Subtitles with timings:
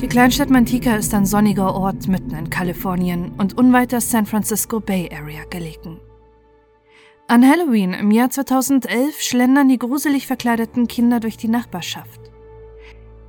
[0.00, 4.78] Die Kleinstadt Manteca ist ein sonniger Ort mitten in Kalifornien und unweit der San Francisco
[4.78, 5.98] Bay Area gelegen.
[7.26, 12.20] An Halloween im Jahr 2011 schlendern die gruselig verkleideten Kinder durch die Nachbarschaft.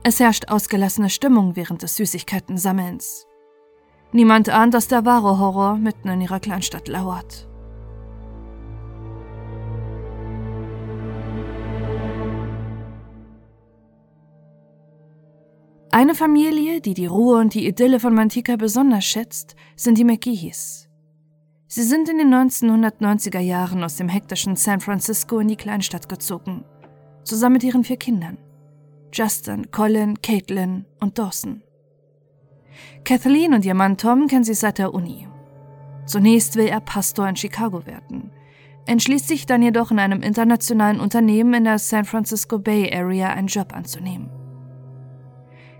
[0.03, 3.25] Es herrscht ausgelassene Stimmung während des Süßigkeiten-Sammelns.
[4.11, 7.48] Niemand ahnt, dass der wahre Horror mitten in ihrer Kleinstadt lauert.
[15.99, 20.87] Eine Familie, die die Ruhe und die Idylle von Mantika besonders schätzt, sind die McGeehys.
[21.67, 26.63] Sie sind in den 1990er Jahren aus dem hektischen San Francisco in die Kleinstadt gezogen,
[27.25, 28.37] zusammen mit ihren vier Kindern.
[29.11, 31.63] Justin, Colin, Caitlin und Dawson.
[33.03, 35.27] Kathleen und ihr Mann Tom kennen sie seit der Uni.
[36.05, 38.31] Zunächst will er Pastor in Chicago werden,
[38.85, 43.47] entschließt sich dann jedoch in einem internationalen Unternehmen in der San Francisco Bay Area einen
[43.47, 44.38] Job anzunehmen.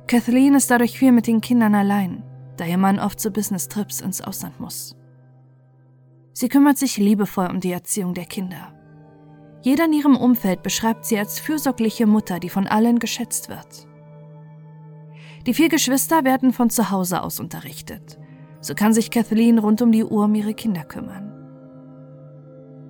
[0.10, 2.24] Kathleen ist dadurch viel mit den Kindern allein,
[2.58, 4.96] da ihr Mann oft zu Business-Trips ins Ausland muss.
[6.34, 8.74] Sie kümmert sich liebevoll um die Erziehung der Kinder.
[9.62, 13.88] Jeder in ihrem Umfeld beschreibt sie als fürsorgliche Mutter, die von allen geschätzt wird.
[15.46, 18.18] Die vier Geschwister werden von zu Hause aus unterrichtet.
[18.62, 21.32] So kann sich Kathleen rund um die Uhr um ihre Kinder kümmern.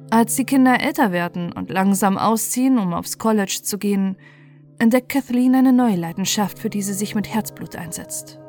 [0.10, 4.16] Als die Kinder älter werden und langsam ausziehen, um aufs College zu gehen,
[4.80, 8.40] entdeckt Kathleen eine neue Leidenschaft, für die sie sich mit Herzblut einsetzt.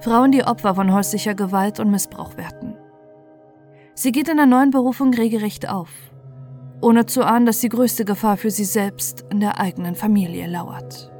[0.00, 2.76] Frauen, die Opfer von häuslicher Gewalt und Missbrauch werden.
[3.94, 5.90] Sie geht in der neuen Berufung regelrecht auf,
[6.80, 11.10] ohne zu ahnen, dass die größte Gefahr für sie selbst in der eigenen Familie lauert.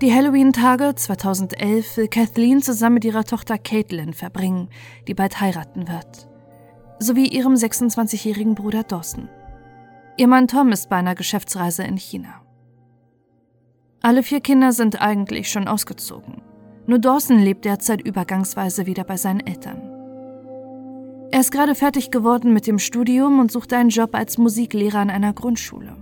[0.00, 4.70] Die Halloween-Tage 2011 will Kathleen zusammen mit ihrer Tochter Caitlin verbringen,
[5.06, 6.26] die bald heiraten wird,
[6.98, 9.28] sowie ihrem 26-jährigen Bruder Dawson.
[10.16, 12.40] Ihr Mann Tom ist bei einer Geschäftsreise in China.
[14.00, 16.40] Alle vier Kinder sind eigentlich schon ausgezogen.
[16.86, 19.82] Nur Dawson lebt derzeit übergangsweise wieder bei seinen Eltern.
[21.30, 25.10] Er ist gerade fertig geworden mit dem Studium und sucht einen Job als Musiklehrer an
[25.10, 25.94] einer Grundschule.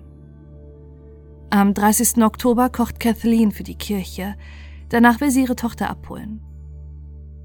[1.50, 2.22] Am 30.
[2.22, 4.36] Oktober kocht Kathleen für die Kirche.
[4.90, 6.42] Danach will sie ihre Tochter abholen.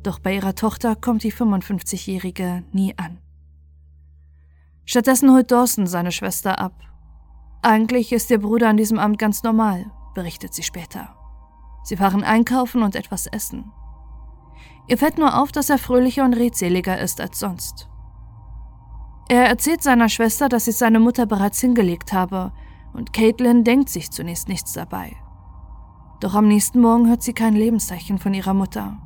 [0.03, 3.19] Doch bei ihrer Tochter kommt die 55-Jährige nie an.
[4.83, 6.73] Stattdessen holt Dawson seine Schwester ab.
[7.61, 11.15] Eigentlich ist ihr Bruder an diesem Abend ganz normal, berichtet sie später.
[11.85, 13.71] Sie fahren einkaufen und etwas essen.
[14.89, 17.87] Ihr fällt nur auf, dass er fröhlicher und redseliger ist als sonst.
[19.29, 22.51] Er erzählt seiner Schwester, dass sich seine Mutter bereits hingelegt habe
[22.93, 25.15] und Caitlin denkt sich zunächst nichts dabei.
[26.19, 28.97] Doch am nächsten Morgen hört sie kein Lebenszeichen von ihrer Mutter.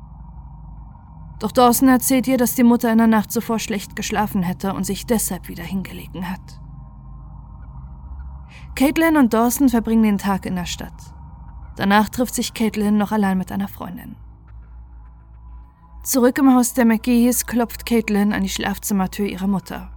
[1.40, 4.84] Doch Dawson erzählt ihr, dass die Mutter in der Nacht zuvor schlecht geschlafen hätte und
[4.84, 6.60] sich deshalb wieder hingelegen hat.
[8.74, 11.14] Caitlin und Dawson verbringen den Tag in der Stadt.
[11.76, 14.16] Danach trifft sich Caitlin noch allein mit einer Freundin.
[16.02, 19.90] Zurück im Haus der McGee's klopft Caitlin an die Schlafzimmertür ihrer Mutter.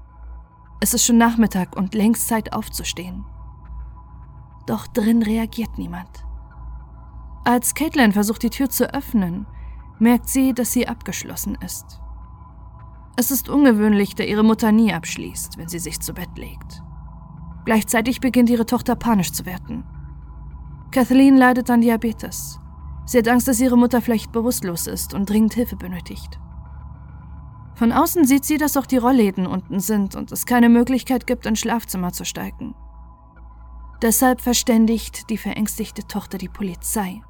[0.80, 3.26] Es ist schon Nachmittag und längst Zeit aufzustehen
[4.66, 6.26] doch drin reagiert niemand.
[7.44, 9.48] Als Caitlin versucht, die Tür zu öffnen,
[10.00, 12.00] merkt sie, dass sie abgeschlossen ist.
[13.18, 16.82] Es ist ungewöhnlich, da ihre Mutter nie abschließt, wenn sie sich zu Bett legt.
[17.66, 19.84] Gleichzeitig beginnt ihre Tochter panisch zu werden.
[20.92, 22.60] Kathleen leidet an Diabetes.
[23.06, 26.40] Sie hat Angst, dass ihre Mutter vielleicht bewusstlos ist und dringend Hilfe benötigt.
[27.76, 31.46] Von außen sieht sie, dass auch die Rollläden unten sind und es keine Möglichkeit gibt,
[31.46, 32.76] ins Schlafzimmer zu steigen.
[34.02, 37.22] Deshalb verständigt die verängstigte Tochter die Polizei,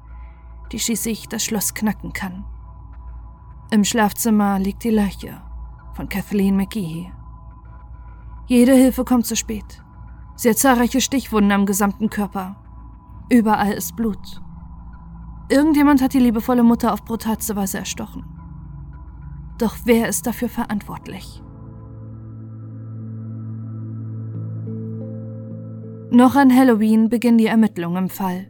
[0.72, 2.44] die schließlich das Schloss knacken kann.
[3.70, 5.42] Im Schlafzimmer liegt die Leiche
[5.94, 7.12] von Kathleen McGehee.
[8.46, 9.82] Jede Hilfe kommt zu spät.
[10.34, 12.56] Sie hat zahlreiche Stichwunden am gesamten Körper.
[13.28, 14.40] Überall ist Blut.
[15.48, 18.24] Irgendjemand hat die liebevolle Mutter auf brutalste Weise erstochen.
[19.58, 21.42] Doch wer ist dafür verantwortlich?
[26.12, 28.46] Noch an Halloween beginnen die Ermittlungen im Fall.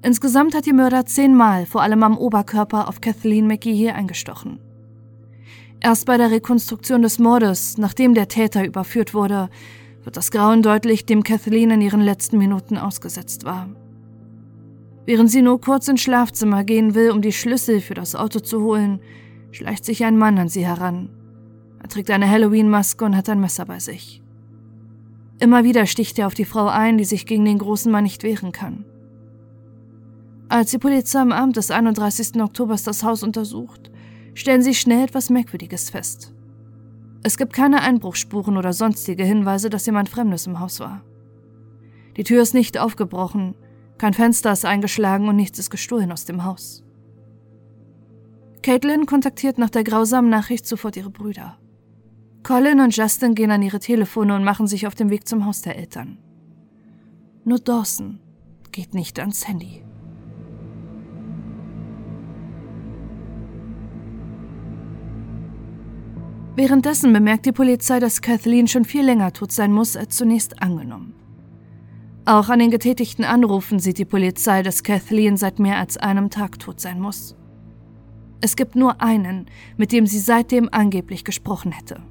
[0.00, 4.60] Insgesamt hat die Mörder zehnmal, vor allem am Oberkörper, auf Kathleen McGee eingestochen.
[5.80, 9.50] Erst bei der Rekonstruktion des Mordes, nachdem der Täter überführt wurde,
[10.04, 13.68] wird das Grauen deutlich, dem Kathleen in ihren letzten Minuten ausgesetzt war.
[15.04, 18.62] Während sie nur kurz ins Schlafzimmer gehen will, um die Schlüssel für das Auto zu
[18.62, 19.00] holen,
[19.50, 21.10] schleicht sich ein Mann an sie heran.
[21.82, 24.23] Er trägt eine Halloween-Maske und hat ein Messer bei sich.
[25.38, 28.22] Immer wieder sticht er auf die Frau ein, die sich gegen den großen Mann nicht
[28.22, 28.84] wehren kann.
[30.48, 32.40] Als die Polizei am Abend des 31.
[32.40, 33.90] Oktobers das Haus untersucht,
[34.34, 36.32] stellen sie schnell etwas Merkwürdiges fest.
[37.22, 41.02] Es gibt keine Einbruchsspuren oder sonstige Hinweise, dass jemand Fremdes im Haus war.
[42.16, 43.54] Die Tür ist nicht aufgebrochen,
[43.98, 46.84] kein Fenster ist eingeschlagen und nichts ist gestohlen aus dem Haus.
[48.62, 51.58] Caitlin kontaktiert nach der grausamen Nachricht sofort ihre Brüder.
[52.44, 55.62] Colin und Justin gehen an ihre Telefone und machen sich auf den Weg zum Haus
[55.62, 56.18] der Eltern.
[57.44, 58.20] Nur Dawson
[58.70, 59.82] geht nicht ans Handy.
[66.54, 71.14] Währenddessen bemerkt die Polizei, dass Kathleen schon viel länger tot sein muss als zunächst angenommen.
[72.26, 76.58] Auch an den getätigten Anrufen sieht die Polizei, dass Kathleen seit mehr als einem Tag
[76.58, 77.36] tot sein muss.
[78.42, 79.46] Es gibt nur einen,
[79.78, 82.02] mit dem sie seitdem angeblich gesprochen hätte.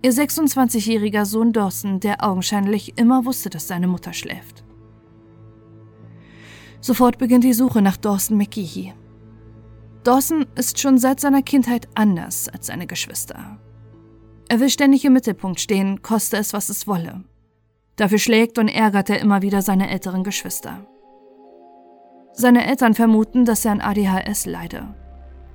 [0.00, 4.64] Ihr 26-jähriger Sohn Dawson, der augenscheinlich immer wusste, dass seine Mutter schläft.
[6.80, 8.94] Sofort beginnt die Suche nach Dawson McGeehee.
[10.04, 13.58] Dawson ist schon seit seiner Kindheit anders als seine Geschwister.
[14.48, 17.24] Er will ständig im Mittelpunkt stehen, koste es, was es wolle.
[17.96, 20.86] Dafür schlägt und ärgert er immer wieder seine älteren Geschwister.
[22.32, 24.94] Seine Eltern vermuten, dass er an ADHS leide.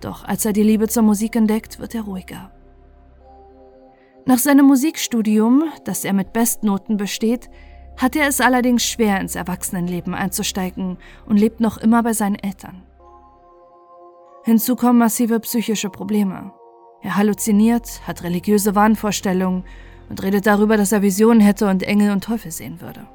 [0.01, 2.51] Doch als er die Liebe zur Musik entdeckt, wird er ruhiger.
[4.25, 7.49] Nach seinem Musikstudium, das er mit Bestnoten besteht,
[7.97, 12.83] hat er es allerdings schwer, ins Erwachsenenleben einzusteigen und lebt noch immer bei seinen Eltern.
[14.45, 16.53] Hinzu kommen massive psychische Probleme.
[17.01, 19.65] Er halluziniert, hat religiöse Wahnvorstellungen
[20.09, 23.05] und redet darüber, dass er Visionen hätte und Engel und Teufel sehen würde.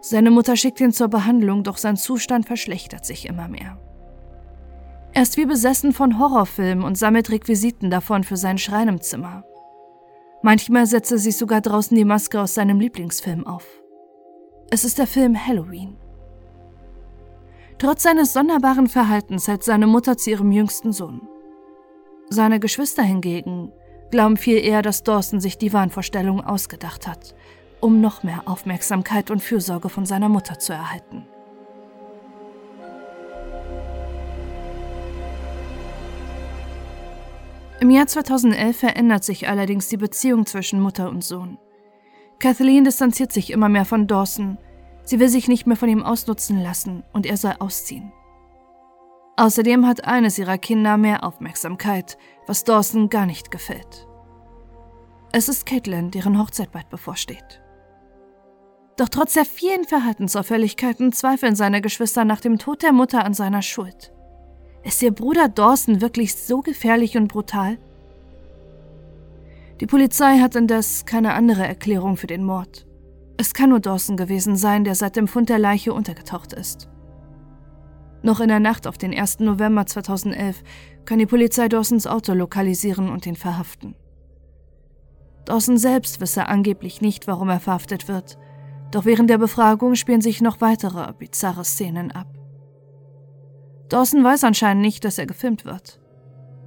[0.00, 3.78] Seine Mutter schickt ihn zur Behandlung, doch sein Zustand verschlechtert sich immer mehr.
[5.12, 9.44] Er ist wie besessen von Horrorfilmen und sammelt Requisiten davon für seinen Schrein im Zimmer.
[10.44, 13.66] Manchmal setzt er sich sogar draußen die Maske aus seinem Lieblingsfilm auf.
[14.70, 15.96] Es ist der Film Halloween.
[17.78, 21.26] Trotz seines sonderbaren Verhaltens hält seine Mutter zu ihrem jüngsten Sohn.
[22.28, 23.72] Seine Geschwister hingegen
[24.10, 27.34] glauben viel eher, dass Dawson sich die Wahnvorstellung ausgedacht hat,
[27.80, 31.26] um noch mehr Aufmerksamkeit und Fürsorge von seiner Mutter zu erhalten.
[37.80, 41.58] Im Jahr 2011 verändert sich allerdings die Beziehung zwischen Mutter und Sohn.
[42.38, 44.58] Kathleen distanziert sich immer mehr von Dawson.
[45.02, 48.12] Sie will sich nicht mehr von ihm ausnutzen lassen und er soll ausziehen.
[49.36, 52.16] Außerdem hat eines ihrer Kinder mehr Aufmerksamkeit,
[52.46, 54.06] was Dawson gar nicht gefällt.
[55.32, 57.60] Es ist Caitlin, deren Hochzeit bald bevorsteht.
[58.96, 63.62] Doch trotz der vielen Verhaltensauffälligkeiten zweifeln seine Geschwister nach dem Tod der Mutter an seiner
[63.62, 64.13] Schuld.
[64.84, 67.78] Ist ihr Bruder Dawson wirklich so gefährlich und brutal?
[69.80, 72.86] Die Polizei hat indes keine andere Erklärung für den Mord.
[73.38, 76.90] Es kann nur Dawson gewesen sein, der seit dem Fund der Leiche untergetaucht ist.
[78.22, 79.40] Noch in der Nacht auf den 1.
[79.40, 80.62] November 2011
[81.06, 83.94] kann die Polizei Dawsons Auto lokalisieren und ihn verhaften.
[85.46, 88.38] Dawson selbst wisse angeblich nicht, warum er verhaftet wird,
[88.90, 92.43] doch während der Befragung spielen sich noch weitere bizarre Szenen ab.
[93.88, 96.00] Dawson weiß anscheinend nicht, dass er gefilmt wird.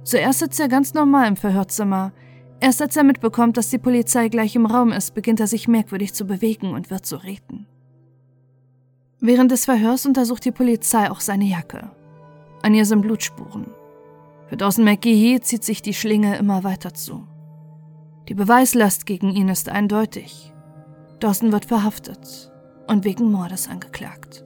[0.04, 2.12] Zuerst sitzt er ganz normal im Verhörzimmer.
[2.60, 6.14] Erst als er mitbekommt, dass die Polizei gleich im Raum ist, beginnt er sich merkwürdig
[6.14, 7.66] zu bewegen und wird zu reden.
[9.20, 11.90] Während des Verhörs untersucht die Polizei auch seine Jacke.
[12.62, 13.66] An ihr sind Blutspuren.
[14.46, 17.26] Für Dawson McGehee zieht sich die Schlinge immer weiter zu.
[18.28, 20.52] Die Beweislast gegen ihn ist eindeutig.
[21.20, 22.52] Dawson wird verhaftet
[22.86, 24.44] und wegen Mordes angeklagt.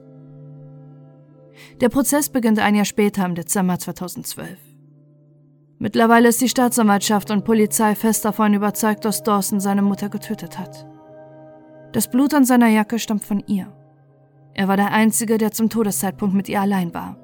[1.81, 4.57] Der Prozess beginnt ein Jahr später im Dezember 2012.
[5.79, 10.87] Mittlerweile ist die Staatsanwaltschaft und Polizei fest davon überzeugt, dass Dawson seine Mutter getötet hat.
[11.91, 13.71] Das Blut an seiner Jacke stammt von ihr.
[14.53, 17.17] Er war der Einzige, der zum Todeszeitpunkt mit ihr allein war.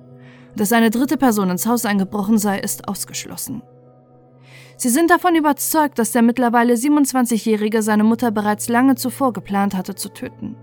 [0.56, 3.62] Dass eine dritte Person ins Haus eingebrochen sei, ist ausgeschlossen.
[4.78, 9.96] Sie sind davon überzeugt, dass der mittlerweile 27-Jährige seine Mutter bereits lange zuvor geplant hatte
[9.96, 10.56] zu töten.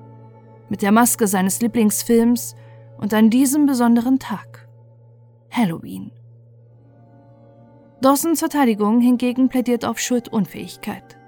[0.68, 2.56] Mit der Maske seines Lieblingsfilms
[2.98, 4.68] und an diesem besonderen Tag.
[5.50, 6.12] Halloween.
[8.00, 11.18] Dawsons Verteidigung hingegen plädiert auf Schuldunfähigkeit.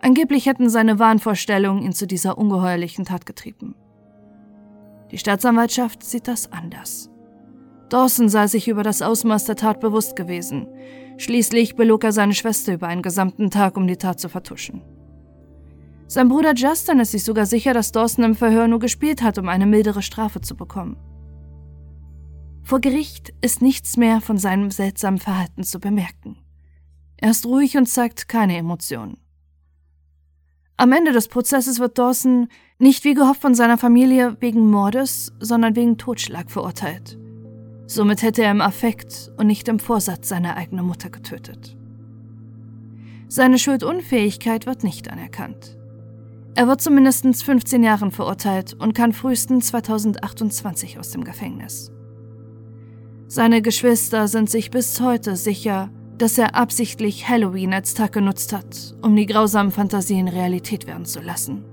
[0.00, 3.74] Angeblich hätten seine Wahnvorstellungen ihn zu dieser ungeheuerlichen Tat getrieben.
[5.10, 7.10] Die Staatsanwaltschaft sieht das anders.
[7.88, 10.66] Dawson sei sich über das Ausmaß der Tat bewusst gewesen.
[11.16, 14.82] Schließlich belog er seine Schwester über einen gesamten Tag, um die Tat zu vertuschen.
[16.14, 19.48] Sein Bruder Justin ist sich sogar sicher, dass Dawson im Verhör nur gespielt hat, um
[19.48, 20.96] eine mildere Strafe zu bekommen.
[22.62, 26.36] Vor Gericht ist nichts mehr von seinem seltsamen Verhalten zu bemerken.
[27.16, 29.18] Er ist ruhig und zeigt keine Emotionen.
[30.76, 32.46] Am Ende des Prozesses wird Dawson
[32.78, 37.18] nicht wie gehofft von seiner Familie wegen Mordes, sondern wegen Totschlag verurteilt.
[37.88, 41.76] Somit hätte er im Affekt und nicht im Vorsatz seine eigene Mutter getötet.
[43.26, 45.76] Seine Schuldunfähigkeit wird nicht anerkannt.
[46.56, 51.90] Er wird zu mindestens 15 Jahren verurteilt und kann frühestens 2028 aus dem Gefängnis.
[53.26, 58.94] Seine Geschwister sind sich bis heute sicher, dass er absichtlich Halloween als Tag genutzt hat,
[59.02, 61.64] um die grausamen Fantasien Realität werden zu lassen.